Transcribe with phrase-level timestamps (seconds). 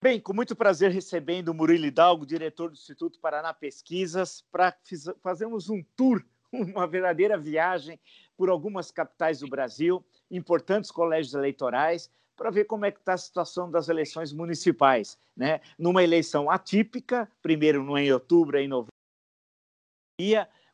[0.00, 4.72] Bem, com muito prazer recebendo o Murilo Hidalgo, diretor do Instituto Paraná Pesquisas, para
[5.20, 7.98] fazermos um tour, uma verdadeira viagem
[8.36, 13.18] por algumas capitais do Brasil, importantes colégios eleitorais, para ver como é que está a
[13.18, 15.18] situação das eleições municipais.
[15.36, 15.60] Né?
[15.76, 18.92] Numa eleição atípica, primeiro não é em outubro, é em novembro,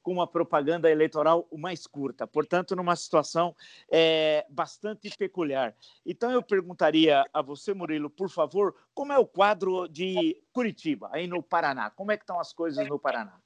[0.05, 3.57] com uma propaganda eleitoral mais curta, portanto, numa situação
[3.91, 5.75] é, bastante peculiar.
[6.05, 11.27] Então, eu perguntaria a você, Murilo, por favor, como é o quadro de Curitiba, aí
[11.27, 11.91] no Paraná?
[11.91, 13.41] Como é que estão as coisas no Paraná?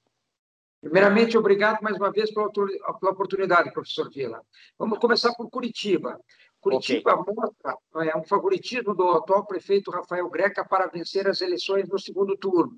[0.80, 4.43] Primeiramente, obrigado mais uma vez pela, pela oportunidade, professor Vila.
[4.77, 6.20] Vamos começar por Curitiba.
[6.60, 7.34] Curitiba okay.
[7.34, 12.37] mostra é, um favoritismo do atual prefeito Rafael Greca para vencer as eleições no segundo
[12.37, 12.77] turno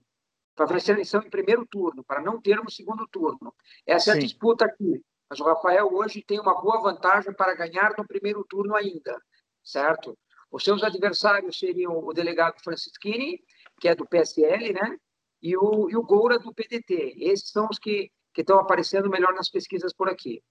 [0.61, 3.55] para vencer a eleição em primeiro turno, para não termos segundo turno.
[3.87, 4.11] Essa Sim.
[4.11, 5.03] é a disputa aqui.
[5.31, 9.19] Mas o Rafael hoje tem uma boa vantagem para ganhar no primeiro turno ainda,
[9.65, 10.19] certo?
[10.51, 13.41] Os seus adversários seriam o delegado Francisquini,
[13.81, 14.99] que é do PSL, né?
[15.41, 17.15] E o, e o Goura, do PDT.
[17.19, 20.43] Esses são os que, que estão aparecendo melhor nas pesquisas por aqui.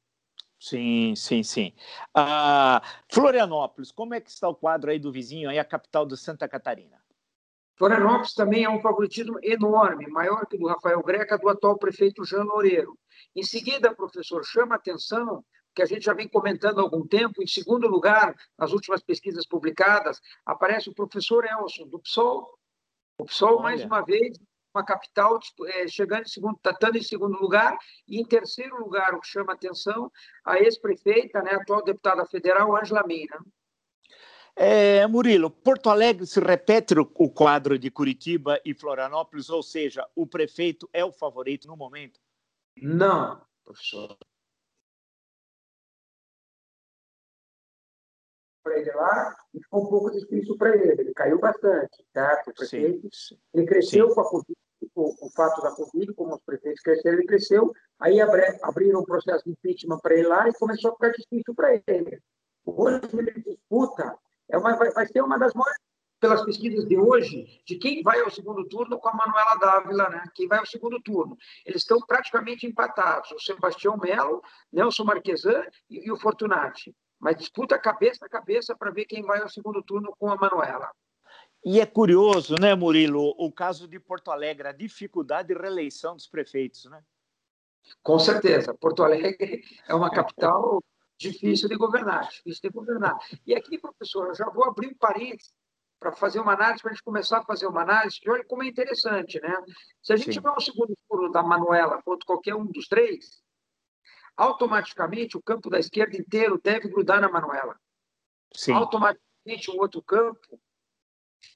[0.59, 1.73] Sim, sim, sim.
[2.15, 6.17] Ah, Florianópolis, como é que está o quadro aí do vizinho, aí a capital de
[6.17, 6.98] Santa Catarina?
[7.79, 12.25] Florianópolis também é um favoritismo enorme, maior que o do Rafael Greca, do atual prefeito
[12.25, 12.99] Jean Loureiro.
[13.33, 17.47] Em seguida, professor, chama atenção que a gente já vem comentando há algum tempo, em
[17.47, 22.49] segundo lugar, nas últimas pesquisas publicadas, aparece o professor Elson, do PSOL.
[23.17, 23.63] O PSOL, Olha.
[23.63, 24.37] mais uma vez,
[24.73, 29.21] uma capital é, chegando em segundo, tratando em segundo lugar, e em terceiro lugar, o
[29.21, 30.11] que chama atenção,
[30.43, 33.39] a ex-prefeita, né, atual deputada federal, Angela Meira.
[34.61, 40.27] É, Murilo, Porto Alegre se repete o quadro de Curitiba e Florianópolis, ou seja, o
[40.27, 42.19] prefeito é o favorito no momento?
[42.75, 44.17] Não, professor.
[48.61, 51.03] Para ele lá, ficou um pouco difícil para ele.
[51.03, 52.49] Ele caiu bastante, certo?
[52.49, 53.39] O prefeito, sim, sim.
[53.53, 54.13] ele cresceu sim.
[54.13, 54.59] com a Covid,
[54.93, 57.73] com o fato da Covid, como os prefeitos cresceram, ele cresceu.
[57.97, 61.81] Aí abriram um processo de impeachment para ele lá e começou a ficar difícil para
[61.87, 62.21] ele.
[62.65, 64.19] Hoje ele disputa
[64.49, 65.79] é uma, vai, vai ser uma das maiores,
[66.19, 70.23] pelas pesquisas de hoje, de quem vai ao segundo turno com a Manuela Dávila, né?
[70.35, 71.37] quem vai ao segundo turno.
[71.65, 76.93] Eles estão praticamente empatados, o Sebastião Melo, Nelson Marquesan e, e o Fortunati.
[77.19, 80.89] Mas disputa cabeça a cabeça para ver quem vai ao segundo turno com a Manuela.
[81.63, 86.27] E é curioso, né, Murilo, o caso de Porto Alegre, a dificuldade de reeleição dos
[86.27, 87.03] prefeitos, né?
[88.01, 88.73] Com certeza.
[88.73, 90.81] Porto Alegre é uma capital
[91.19, 93.17] difícil de governar, difícil de governar.
[93.45, 95.53] E aqui, professor, eu já vou abrir um parênteses
[95.99, 98.63] para fazer uma análise, para a gente começar a fazer uma análise, que olha como
[98.63, 99.53] é interessante, né?
[100.01, 100.39] Se a gente Sim.
[100.39, 103.43] tiver um segundo turno da Manuela contra qualquer um dos três,
[104.37, 107.77] automaticamente o campo da esquerda inteiro deve grudar na Manuela.
[108.55, 108.71] Sim.
[108.71, 110.59] Automaticamente o outro campo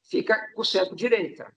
[0.04, 1.56] fica com o centro-direita,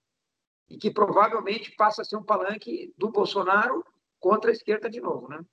[0.68, 3.84] e que provavelmente passa a ser um palanque do Bolsonaro
[4.18, 5.44] contra a esquerda de novo, né?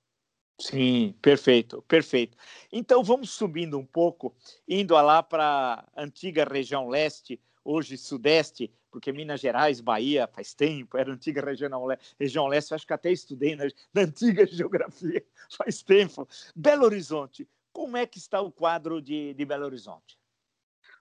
[0.60, 2.36] Sim, perfeito, perfeito.
[2.70, 4.34] Então vamos subindo um pouco,
[4.68, 10.96] indo lá para a antiga região leste, hoje sudeste, porque Minas Gerais, Bahia, faz tempo,
[10.96, 11.88] era antiga região,
[12.18, 15.24] região leste, acho que até estudei na, na antiga geografia,
[15.58, 16.28] faz tempo.
[16.54, 20.16] Belo Horizonte, como é que está o quadro de, de Belo Horizonte?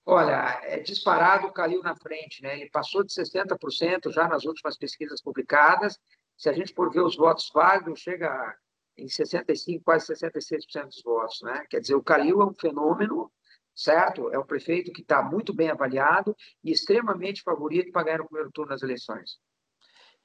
[0.06, 2.60] Olha, é disparado caiu na frente, né?
[2.60, 6.00] Ele passou de 60% já nas últimas pesquisas publicadas.
[6.36, 8.56] Se a gente for ver os votos válidos, chega a
[8.98, 11.42] em 65, quase 66% dos votos.
[11.42, 11.66] Né?
[11.70, 13.32] Quer dizer, o Calil é um fenômeno,
[13.76, 14.30] certo?
[14.32, 18.52] É um prefeito que está muito bem avaliado e extremamente favorito para ganhar o primeiro
[18.52, 19.40] turno das eleições.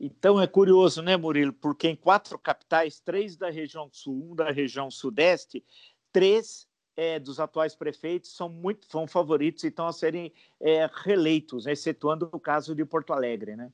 [0.00, 1.52] Então é curioso, né, Murilo?
[1.52, 5.64] Porque em quatro capitais, três da região sul, um da região sudeste,
[6.12, 11.66] três é, dos atuais prefeitos são muito são favoritos e estão a serem é, reeleitos,
[11.66, 13.72] excetuando o caso de Porto Alegre, né?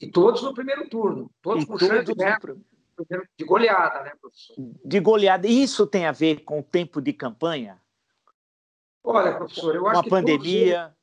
[0.00, 2.14] E todos no primeiro turno, todos e com todos chance
[3.38, 4.56] de goleada, né, professor?
[4.84, 5.46] De goleada.
[5.46, 7.80] Isso tem a ver com o tempo de campanha?
[9.02, 10.94] Olha, professor, eu acho uma que pandemia.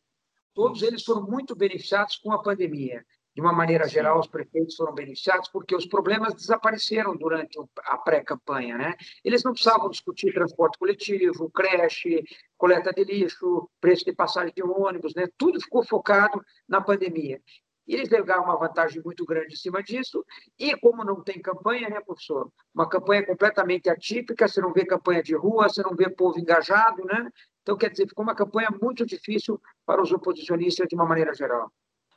[0.54, 3.06] Todos eles, todos eles foram muito beneficiados com a pandemia.
[3.38, 3.92] De uma maneira Sim.
[3.92, 8.96] geral, os prefeitos foram beneficiados porque os problemas desapareceram durante a pré-campanha, né?
[9.24, 12.24] Eles não precisavam discutir transporte coletivo, creche,
[12.58, 15.28] coleta de lixo, preço de passagem de ônibus, né?
[15.38, 17.40] Tudo ficou focado na pandemia.
[17.88, 20.26] E eles levaram uma vantagem muito grande em cima disso.
[20.60, 22.52] E como não tem campanha, né, professor?
[22.76, 27.04] Uma campanha completamente atípica, você não vê campanha de rua, você não vê povo engajado,
[27.06, 27.30] né?
[27.62, 31.72] Então, quer dizer, ficou uma campanha muito difícil para os oposicionistas de uma maneira geral.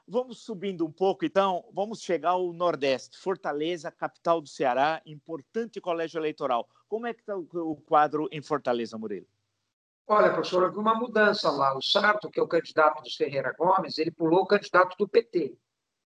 [0.07, 6.19] Vamos subindo um pouco, então, vamos chegar ao Nordeste, Fortaleza, capital do Ceará, importante colégio
[6.19, 6.69] eleitoral.
[6.89, 9.27] Como é que está o quadro em Fortaleza, Murilo?
[10.13, 11.73] Olha, professor, houve uma mudança lá.
[11.77, 15.57] O Sarto, que é o candidato dos Ferreira Gomes, ele pulou o candidato do PT,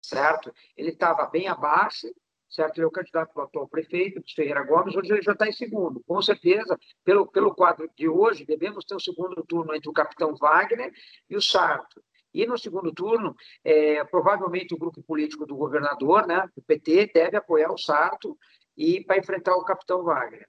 [0.02, 0.50] certo?
[0.78, 2.08] Ele estava bem abaixo,
[2.50, 2.78] certo?
[2.78, 5.52] Ele é o candidato do atual prefeito, dos Ferreira Gomes, hoje ele já está em
[5.52, 6.02] segundo.
[6.08, 10.34] Com certeza, pelo, pelo quadro de hoje, devemos ter um segundo turno entre o capitão
[10.38, 10.90] Wagner
[11.30, 12.02] e o Sarto.
[12.34, 17.36] E no segundo turno, é, provavelmente o grupo político do governador, né, o PT, deve
[17.36, 18.38] apoiar o Sarto
[18.78, 20.48] e para enfrentar o capitão Wagner.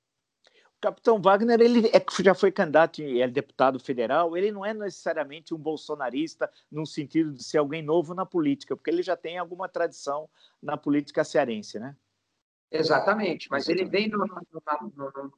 [0.83, 4.37] Capitão Wagner ele é, já foi candidato e é deputado federal.
[4.37, 8.91] Ele não é necessariamente um bolsonarista no sentido de ser alguém novo na política, porque
[8.91, 10.29] ele já tem alguma tradição
[10.61, 11.97] na política cearense, né?
[12.69, 14.43] Exatamente, mas ele vem no, no,
[14.97, 15.33] no,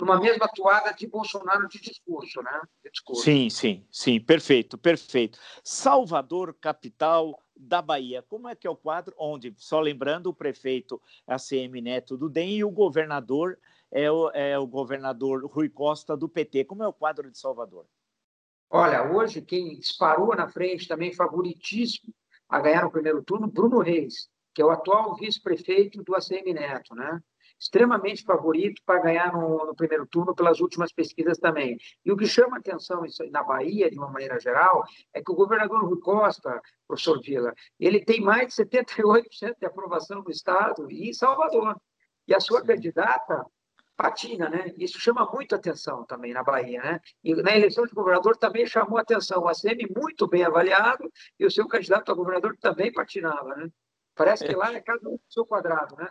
[0.00, 2.60] numa mesma atuada de Bolsonaro de discurso, né?
[2.82, 3.22] De discurso.
[3.22, 5.38] Sim, sim, sim, perfeito, perfeito.
[5.62, 9.14] Salvador, capital da Bahia, como é que é o quadro?
[9.16, 13.56] Onde, só lembrando, o prefeito ACM Neto do DEM e o governador
[13.90, 16.64] é o, é o governador Rui Costa do PT.
[16.64, 17.86] Como é o quadro de Salvador?
[18.70, 22.14] Olha, hoje quem disparou na frente também favoritíssimo
[22.48, 26.94] a ganhar no primeiro turno, Bruno Reis, que é o atual vice-prefeito do ACM Neto,
[26.94, 27.20] né?
[27.60, 31.76] extremamente favorito para ganhar no, no, primeiro turno pelas últimas pesquisas também.
[32.02, 34.82] E o que chama atenção na Bahia, de uma maneira geral,
[35.12, 40.22] é que o governador Rui Costa, professor Vila, ele tem mais de 78% de aprovação
[40.22, 41.78] no Estado e em Salvador.
[42.26, 42.68] E a sua Sim.
[42.68, 43.44] candidata
[44.00, 44.72] patina, né?
[44.78, 47.00] Isso chama muito atenção também na Bahia, né?
[47.22, 49.42] E na eleição de governador também chamou atenção.
[49.42, 53.70] O ACM muito bem avaliado e o seu candidato a governador também patinava, né?
[54.14, 54.56] Parece que é.
[54.56, 56.08] lá é cada um do seu quadrado, né?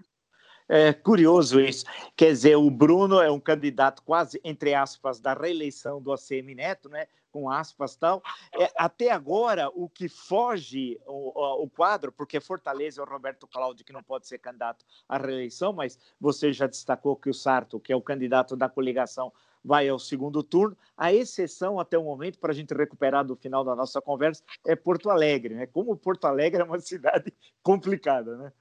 [0.72, 1.84] É curioso isso.
[2.16, 6.88] Quer dizer, o Bruno é um candidato quase, entre aspas, da reeleição do ACM Neto,
[6.88, 7.08] né?
[7.32, 8.22] com aspas tal.
[8.54, 13.86] É, até agora, o que foge o, o quadro, porque Fortaleza é o Roberto Cláudio,
[13.86, 17.94] que não pode ser candidato à reeleição, mas você já destacou que o Sarto, que
[17.94, 19.32] é o candidato da coligação,
[19.64, 20.78] vai ao segundo turno.
[20.98, 24.76] A exceção até o momento, para a gente recuperar do final da nossa conversa, é
[24.76, 25.56] Porto Alegre.
[25.56, 25.68] Né?
[25.68, 28.54] Como Porto Alegre é uma cidade complicada, né?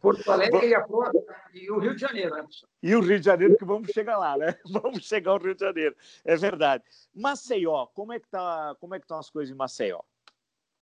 [0.00, 0.86] Porto Alegre e, a
[1.52, 2.68] e o Rio de Janeiro, né, professor?
[2.82, 4.56] E o Rio de Janeiro, que vamos chegar lá, né?
[4.70, 6.84] Vamos chegar ao Rio de Janeiro, é verdade.
[7.14, 10.00] Maceió, como é que tá, como é que estão as coisas em Maceió?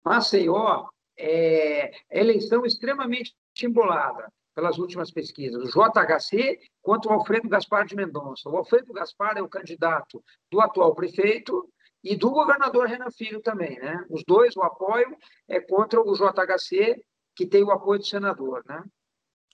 [0.05, 0.88] Maceió
[1.19, 8.49] é, eleição extremamente embolada pelas últimas pesquisas, o JHC contra o Alfredo Gaspar de Mendonça.
[8.49, 11.69] O Alfredo Gaspar é o candidato do atual prefeito
[12.03, 14.03] e do governador Renan Filho também, né?
[14.08, 15.14] Os dois, o apoio
[15.47, 17.05] é contra o JHC
[17.37, 18.83] que tem o apoio do senador, né?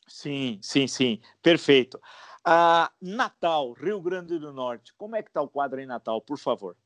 [0.07, 2.01] Sim, sim, sim, perfeito.
[2.45, 6.39] Ah, Natal, Rio Grande do Norte, como é que está o quadro em Natal, por
[6.39, 6.77] favor?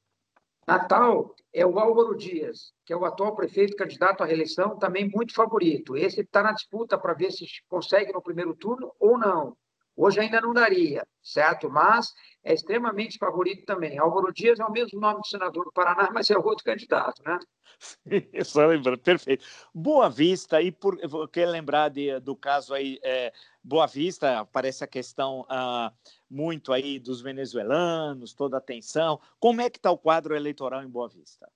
[0.66, 5.32] Natal é o Álvaro Dias, que é o atual prefeito candidato à reeleição, também muito
[5.32, 5.96] favorito.
[5.96, 9.56] Esse está na disputa para ver se consegue no primeiro turno ou não.
[9.96, 11.70] Hoje ainda não daria, certo?
[11.70, 12.12] Mas
[12.44, 13.98] é extremamente favorito também.
[13.98, 17.38] Álvaro Dias é o mesmo nome do senador do Paraná, mas é outro candidato, né?
[18.44, 19.44] Só lembrando, perfeito.
[19.74, 20.98] Boa Vista, e por
[21.28, 23.32] que lembrar de, do caso aí, é,
[23.62, 25.92] Boa Vista, aparece a questão ah,
[26.28, 29.20] muito aí dos venezuelanos, toda a tensão.
[29.40, 31.50] Como é que está o quadro eleitoral em Boa Vista?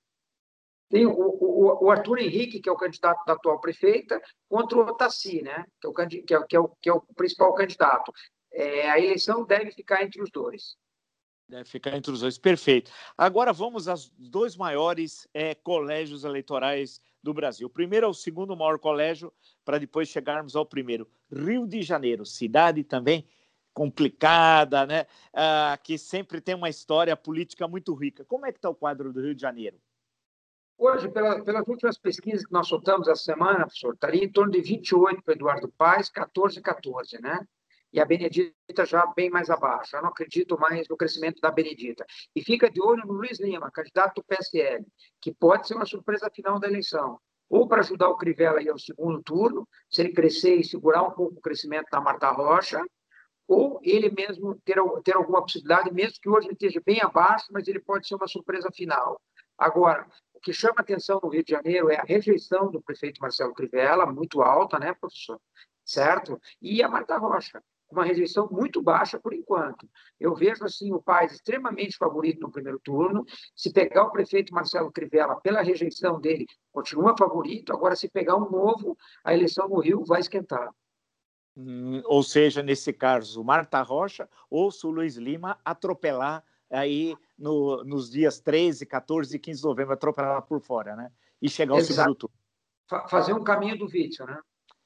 [0.90, 4.82] Tem o, o, o, Arthur Henrique, que é o candidato da atual prefeita, contra o
[4.82, 5.64] Otaci, né?
[5.80, 8.12] que, é o, que, é, que, é o, que é o principal candidato.
[8.52, 10.76] É, a eleição deve ficar entre os dois.
[11.48, 12.90] Deve ficar entre os dois, perfeito.
[13.16, 17.68] Agora vamos aos dois maiores é, colégios eleitorais do Brasil.
[17.68, 19.32] O primeiro é o segundo maior colégio,
[19.64, 21.08] para depois chegarmos ao primeiro.
[21.32, 23.28] Rio de Janeiro, cidade também
[23.72, 25.06] complicada, né?
[25.32, 28.24] Ah, que sempre tem uma história política muito rica.
[28.24, 29.80] Como é que está o quadro do Rio de Janeiro?
[30.82, 34.62] Hoje, pela, pelas últimas pesquisas que nós soltamos essa semana, professor, estaria em torno de
[34.62, 37.38] 28 para Eduardo Paes, 14, 14, né?
[37.92, 39.94] E a Benedita já bem mais abaixo.
[39.94, 42.06] Eu não acredito mais no crescimento da Benedita.
[42.34, 44.86] E fica de olho no Luiz Lima, candidato do PSL,
[45.20, 47.20] que pode ser uma surpresa final da eleição.
[47.50, 51.34] Ou para ajudar o Crivella ao segundo turno, se ele crescer e segurar um pouco
[51.34, 52.82] o crescimento da Marta Rocha,
[53.46, 57.68] ou ele mesmo ter, ter alguma possibilidade, mesmo que hoje ele esteja bem abaixo, mas
[57.68, 59.20] ele pode ser uma surpresa final.
[59.58, 60.06] Agora,
[60.40, 64.06] o que chama atenção no Rio de Janeiro é a rejeição do prefeito Marcelo Crivella,
[64.06, 65.38] muito alta, né, professor?
[65.84, 66.40] Certo?
[66.62, 69.86] E a Marta Rocha, uma rejeição muito baixa por enquanto.
[70.18, 73.22] Eu vejo assim o Paes extremamente favorito no primeiro turno.
[73.54, 77.70] Se pegar o prefeito Marcelo Crivella pela rejeição dele, continua favorito.
[77.74, 80.70] Agora, se pegar um novo, a eleição no Rio vai esquentar.
[81.54, 88.10] Hum, ou seja, nesse caso, Marta Rocha ou o Luiz Lima atropelar aí no, nos
[88.10, 91.10] dias 13, 14 e 15 de novembro, atropelar por fora, né?
[91.40, 91.94] E chegar ao Exato.
[91.94, 93.08] segundo turno.
[93.08, 94.38] Fazer um caminho do vício, né?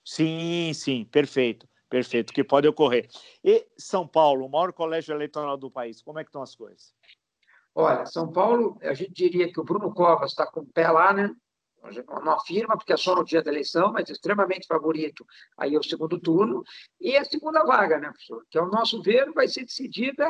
[0.04, 3.08] Sim, sim, perfeito, perfeito, que pode ocorrer.
[3.42, 6.94] E São Paulo, o maior colégio eleitoral do país, como é que estão as coisas?
[7.74, 11.12] Olha, São Paulo, a gente diria que o Bruno Covas está com o pé lá,
[11.12, 11.34] né?
[12.22, 15.26] Não afirma, porque é só no dia da eleição, mas extremamente favorito
[15.58, 16.62] aí é o segundo turno.
[17.00, 18.42] E a segunda vaga, né, professor?
[18.48, 20.26] Que, ao nosso ver, vai ser decidida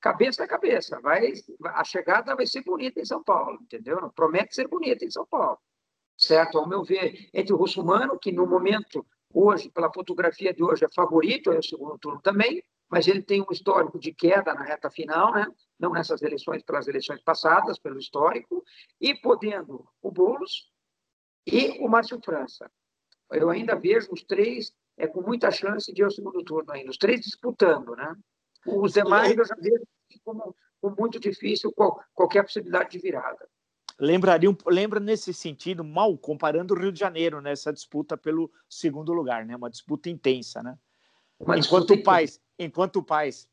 [0.00, 1.00] cabeça a cabeça.
[1.00, 1.32] Vai,
[1.64, 4.10] a chegada vai ser bonita em São Paulo, entendeu?
[4.14, 5.58] Promete ser bonita em São Paulo.
[6.16, 6.58] Certo?
[6.58, 10.88] Ao meu ver, entre o Russumano, que no momento, hoje, pela fotografia de hoje, é
[10.88, 14.90] favorito, é o segundo turno também, mas ele tem um histórico de queda na reta
[14.90, 15.46] final, né?
[15.78, 18.64] não nessas eleições, pelas eleições passadas, pelo histórico,
[19.00, 20.72] e podendo o Boulos
[21.46, 22.70] e o Márcio França.
[23.30, 26.90] Eu ainda vejo os três é, com muita chance de ir ao segundo turno ainda,
[26.90, 27.94] os três disputando.
[27.94, 28.16] Né?
[28.76, 29.82] Os demais eu já vejo
[30.24, 33.48] como, como muito difícil qual, qualquer possibilidade de virada.
[34.00, 39.44] Lembraria, lembra nesse sentido, mal comparando o Rio de Janeiro nessa disputa pelo segundo lugar,
[39.44, 39.56] né?
[39.56, 40.78] Uma disputa intensa, né?
[41.38, 43.48] Uma enquanto o Paz, enquanto o Paz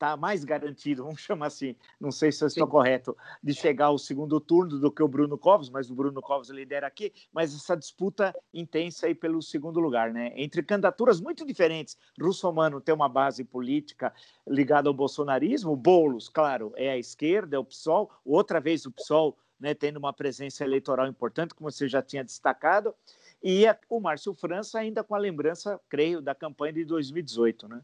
[0.00, 2.70] está mais garantido, vamos chamar assim, não sei se eu estou Sim.
[2.70, 6.48] correto, de chegar ao segundo turno do que o Bruno Covas, mas o Bruno Covas
[6.48, 10.32] lidera aqui, mas essa disputa intensa aí pelo segundo lugar, né?
[10.36, 11.98] Entre candidaturas muito diferentes.
[12.18, 14.12] Russomano tem uma base política
[14.48, 19.36] ligada ao bolsonarismo, Boulos, claro, é a esquerda, é o PSOL, outra vez o PSOL
[19.58, 22.94] né, tendo uma presença eleitoral importante, como você já tinha destacado,
[23.42, 27.82] e o Márcio França ainda com a lembrança, creio, da campanha de 2018, né?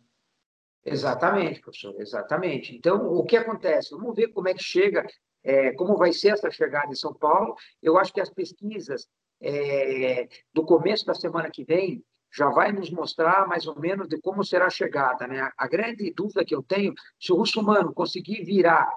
[0.86, 2.76] Exatamente, professor, exatamente.
[2.76, 3.90] Então, o que acontece?
[3.90, 5.04] Vamos ver como é que chega,
[5.42, 7.56] é, como vai ser essa chegada em São Paulo.
[7.82, 9.08] Eu acho que as pesquisas
[9.40, 14.20] é, do começo da semana que vem já vai nos mostrar mais ou menos de
[14.20, 15.26] como será a chegada.
[15.26, 15.50] Né?
[15.56, 18.88] A grande dúvida que eu tenho, se o russomano conseguir virar,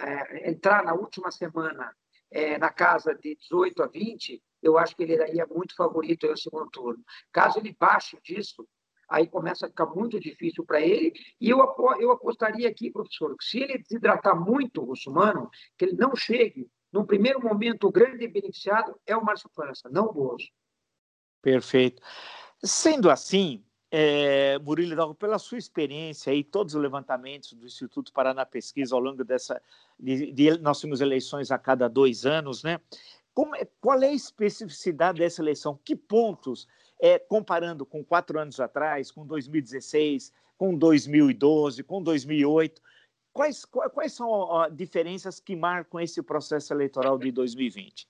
[0.00, 1.94] é, entrar na última semana
[2.30, 6.36] é, na casa de 18 a 20, eu acho que ele daria muito favorito ao
[6.36, 7.02] segundo turno.
[7.32, 8.66] Caso ele baixe disso,
[9.12, 11.12] aí começa a ficar muito difícil para ele.
[11.38, 11.58] E eu,
[12.00, 16.66] eu apostaria aqui, professor, que se ele desidratar muito o russomano, que ele não chegue,
[16.90, 20.48] no primeiro momento, o grande beneficiado é o Márcio França, não o Bozo.
[21.42, 22.02] Perfeito.
[22.62, 28.46] Sendo assim, é, Murilo Hidalgo, pela sua experiência e todos os levantamentos do Instituto Paraná
[28.46, 29.60] Pesquisa ao longo dessa.
[29.98, 32.80] De, de, nós temos eleições a cada dois anos, né?
[33.34, 35.78] Como é, qual é a especificidade dessa eleição?
[35.84, 36.68] Que pontos
[37.00, 42.80] é, comparando com quatro anos atrás, com 2016, com 2012, com 2008,
[43.32, 48.06] quais, quais são as diferenças que marcam esse processo eleitoral de 2020?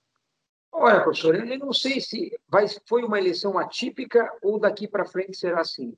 [0.71, 5.37] Olha, professor, eu não sei se vai, foi uma eleição atípica ou daqui para frente
[5.37, 5.95] será assim,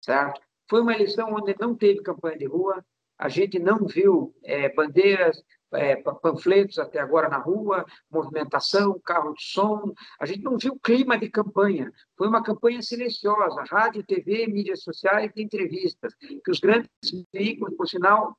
[0.00, 0.40] certo?
[0.68, 2.84] Foi uma eleição onde não teve campanha de rua,
[3.18, 5.42] a gente não viu é, bandeiras,
[5.74, 9.92] é, panfletos até agora na rua, movimentação, carro de som.
[10.18, 11.92] A gente não viu clima de campanha.
[12.16, 16.90] Foi uma campanha silenciosa, rádio, TV, mídias sociais entrevistas, que os grandes
[17.32, 18.36] veículos, por sinal,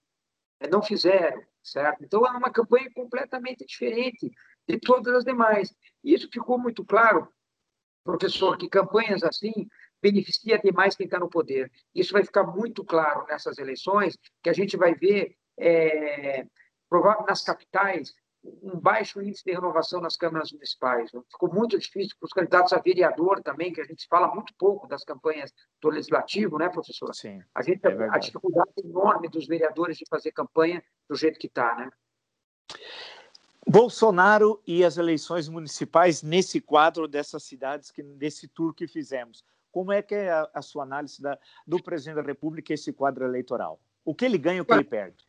[0.59, 2.03] é, não fizeram, certo?
[2.03, 4.31] Então, é uma campanha completamente diferente
[4.67, 5.75] de todas as demais.
[6.03, 7.27] Isso ficou muito claro,
[8.03, 9.67] professor, que campanhas assim
[10.01, 11.71] beneficia demais quem está no poder.
[11.93, 16.45] Isso vai ficar muito claro nessas eleições, que a gente vai ver é,
[17.27, 18.13] nas capitais,
[18.61, 21.09] um baixo índice de renovação nas câmaras municipais.
[21.31, 24.87] Ficou muito difícil para os candidatos a vereador também, que a gente fala muito pouco
[24.87, 27.13] das campanhas do legislativo, né, professor?
[27.13, 27.41] Sim.
[27.53, 31.75] A gente é a dificuldade enorme dos vereadores de fazer campanha do jeito que está,
[31.75, 31.89] né?
[33.67, 39.43] Bolsonaro e as eleições municipais nesse quadro dessas cidades, que nesse tour que fizemos.
[39.71, 43.25] Como é que é a, a sua análise da, do presidente da República esse quadro
[43.25, 43.79] eleitoral?
[44.05, 45.27] O que ele ganha e o que ele perde?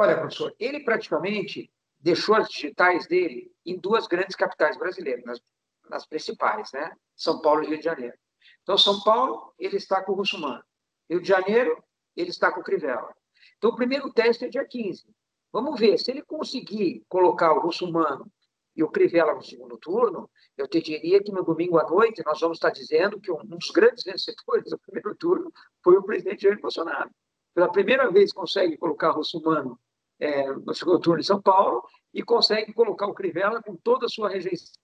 [0.00, 5.42] Olha, professor, ele praticamente deixou as digitais dele em duas grandes capitais brasileiras, nas,
[5.90, 6.96] nas principais, né?
[7.14, 8.16] São Paulo e Rio de Janeiro.
[8.62, 10.64] Então, São Paulo, ele está com o Russumano.
[11.06, 11.84] Rio de Janeiro,
[12.16, 13.14] ele está com o Crivella.
[13.58, 15.04] Então, o primeiro teste é dia 15.
[15.52, 18.26] Vamos ver, se ele conseguir colocar o Russumano
[18.74, 22.40] e o Crivella no segundo turno, eu te diria que no domingo à noite nós
[22.40, 25.52] vamos estar dizendo que um dos grandes vencedores do primeiro turno
[25.84, 27.10] foi o presidente Jair Bolsonaro
[27.54, 29.78] pela primeira vez consegue colocar Russumano
[30.20, 34.08] é, no segundo turno em São Paulo e consegue colocar o Crivella com toda a
[34.08, 34.74] sua rejeição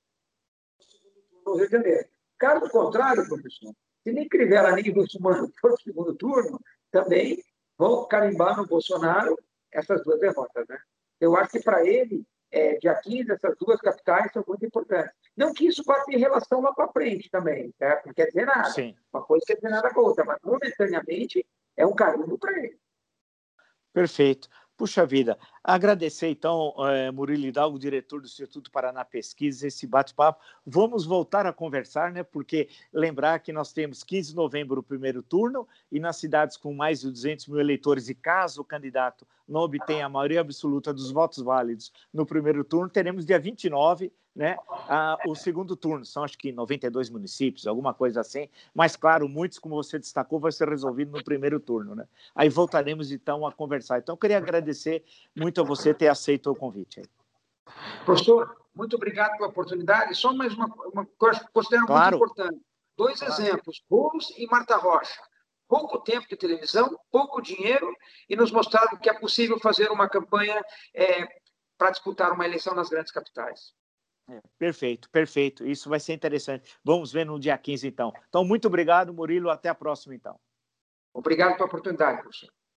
[1.45, 2.09] no Rio de Janeiro.
[2.39, 7.43] Caso contrário, professor, se nem Crivella nem Russumano for o segundo turno, também
[7.79, 9.37] vão carimbar no Bolsonaro
[9.73, 10.67] essas duas derrotas.
[10.69, 10.79] Né?
[11.21, 15.13] Eu acho que para ele, é, dia 15, essas duas capitais são muito importantes.
[15.37, 18.07] Não que isso vá ter relação lá para frente também, certo?
[18.07, 18.71] não quer dizer nada.
[18.71, 18.95] Sim.
[19.13, 22.79] Uma coisa quer dizer nada com a outra, mas momentaneamente é um carinho para ele.
[23.93, 24.49] Perfeito.
[24.77, 30.45] Puxa vida, agradecer então, é, Murilo Hidalgo, diretor do Instituto Paraná Pesquisa, esse bate-papo.
[30.67, 32.23] Vamos voltar a conversar, né?
[32.23, 36.75] Porque lembrar que nós temos 15 de novembro o primeiro turno e nas cidades com
[36.75, 41.11] mais de 200 mil eleitores, e caso o candidato não obtém a maioria absoluta dos
[41.11, 46.05] votos válidos no primeiro turno, teremos dia 29 né, a, o segundo turno.
[46.05, 48.51] São acho que 92 municípios, alguma coisa assim.
[48.75, 51.95] Mas, claro, muitos, como você destacou, vai ser resolvido no primeiro turno.
[51.95, 52.07] Né?
[52.35, 53.99] Aí voltaremos então a conversar.
[53.99, 55.03] Então, eu queria agradecer
[55.35, 57.01] muito a você ter aceito o convite.
[57.01, 57.07] Aí.
[58.05, 60.15] Professor, muito obrigado pela oportunidade.
[60.15, 62.19] Só mais uma, uma coisa que considero claro.
[62.19, 62.61] muito importante.
[62.95, 63.33] Dois claro.
[63.33, 65.21] exemplos, Boulos e Marta Rocha.
[65.67, 67.93] Pouco tempo de televisão, pouco dinheiro,
[68.29, 70.63] e nos mostraram que é possível fazer uma campanha
[70.95, 71.27] é,
[71.77, 73.75] para disputar uma eleição nas grandes capitais.
[74.59, 75.67] Perfeito, perfeito.
[75.67, 76.77] Isso vai ser interessante.
[76.85, 78.13] Vamos ver no dia 15, então.
[78.29, 79.51] Então, muito obrigado, Murilo.
[79.51, 80.39] Até a próxima, então.
[81.15, 82.51] Obrigado pela oportunidade, professor.